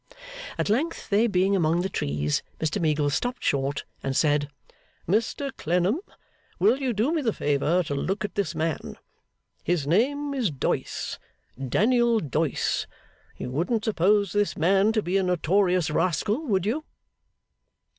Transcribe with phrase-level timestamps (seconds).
[0.57, 4.49] At length they being among the trees, Mr Meagles stopped short, and said:
[5.07, 5.99] 'Mr Clennam,
[6.57, 8.97] will you do me the favour to look at this man?
[9.63, 11.19] His name is Doyce,
[11.69, 12.87] Daniel Doyce.
[13.37, 16.83] You wouldn't suppose this man to be a notorious rascal; would you?